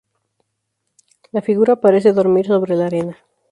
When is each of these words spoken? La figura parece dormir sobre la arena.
La 1.31 1.43
figura 1.43 1.75
parece 1.75 2.11
dormir 2.11 2.47
sobre 2.47 2.75
la 2.75 2.87
arena. 2.87 3.17